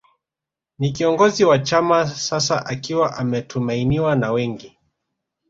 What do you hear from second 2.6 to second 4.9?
akiwa ametumainiwa na wengi